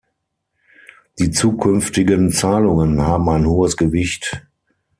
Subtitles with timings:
[1.19, 4.41] Die zukünftigen Zahlungen haben ein hohes Gewicht.